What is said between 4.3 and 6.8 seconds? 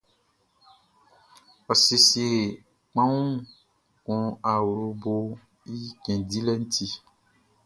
awloboʼn i cɛn dilɛʼn i